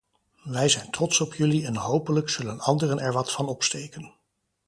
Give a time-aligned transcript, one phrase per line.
[0.43, 4.13] Wij zijn trots op jullie en hopelijk zullen anderen er wat van opsteken.